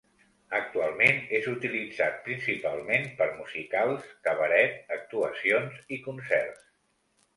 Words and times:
Actualment, 0.59 1.19
és 1.39 1.49
utilitzat 1.51 2.17
principalment 2.29 3.05
per 3.21 3.27
musicals, 3.43 4.09
cabaret, 4.29 4.83
actuacions 4.99 5.95
i 5.99 6.05
concerts. 6.09 6.65